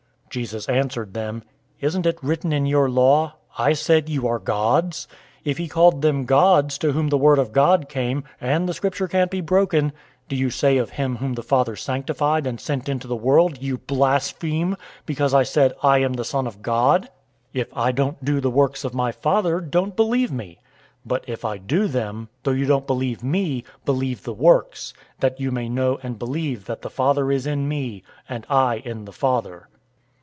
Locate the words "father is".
26.89-27.45